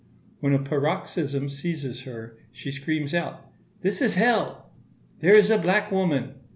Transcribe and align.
When 0.39 0.55
a 0.55 0.57
paroxysm 0.57 1.47
seizes 1.49 2.01
her, 2.05 2.35
she 2.51 2.71
screams 2.71 3.13
out, 3.13 3.45
"This 3.83 4.01
is 4.01 4.15
hell!" 4.15 4.73
"There 5.19 5.35
is 5.35 5.51
a 5.51 5.59
black 5.59 5.91
woman!" 5.91 6.33